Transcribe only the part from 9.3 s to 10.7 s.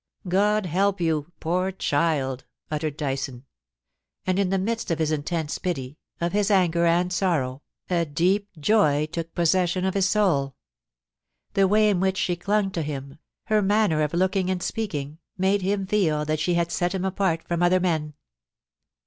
possession of his soul